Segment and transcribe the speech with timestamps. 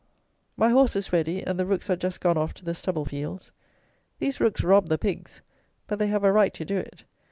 [0.57, 3.51] My horse is ready; and the rooks are just gone off to the stubble fields.
[4.17, 5.43] These rooks rob the pigs;
[5.85, 7.03] but they have a right to do it.